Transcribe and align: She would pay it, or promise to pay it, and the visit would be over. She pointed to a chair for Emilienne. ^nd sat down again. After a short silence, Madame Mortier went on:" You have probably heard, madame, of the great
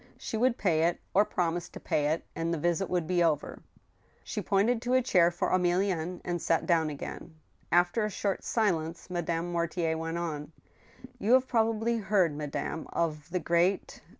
She 0.17 0.35
would 0.35 0.57
pay 0.57 0.85
it, 0.85 0.99
or 1.13 1.23
promise 1.25 1.69
to 1.69 1.79
pay 1.79 2.07
it, 2.07 2.25
and 2.35 2.51
the 2.51 2.57
visit 2.57 2.89
would 2.89 3.05
be 3.05 3.23
over. 3.23 3.61
She 4.23 4.41
pointed 4.41 4.81
to 4.81 4.95
a 4.95 5.01
chair 5.03 5.29
for 5.29 5.51
Emilienne. 5.51 6.23
^nd 6.23 6.41
sat 6.41 6.65
down 6.65 6.89
again. 6.89 7.35
After 7.71 8.03
a 8.03 8.09
short 8.09 8.43
silence, 8.43 9.11
Madame 9.11 9.51
Mortier 9.51 9.95
went 9.99 10.17
on:" 10.17 10.53
You 11.19 11.33
have 11.33 11.47
probably 11.47 11.97
heard, 11.99 12.35
madame, 12.35 12.87
of 12.91 13.29
the 13.29 13.39
great 13.39 14.01